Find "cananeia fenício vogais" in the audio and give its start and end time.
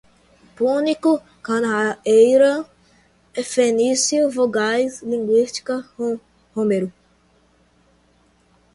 1.43-5.03